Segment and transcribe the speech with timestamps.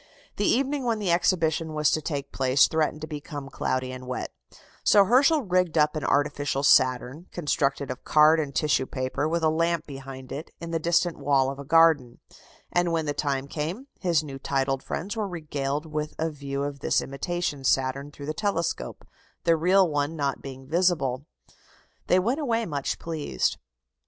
[0.37, 4.31] The evening when the exhibition was to take place threatened to become cloudy and wet,
[4.83, 9.49] so Herschel rigged up an artificial Saturn, constructed of card and tissue paper, with a
[9.49, 12.17] lamp behind it, in the distant wall of a garden;
[12.71, 16.79] and, when the time came, his new titled friends were regaled with a view of
[16.79, 19.05] this imitation Saturn through the telescope
[19.43, 21.27] the real one not being visible.
[22.07, 23.57] They went away much pleased.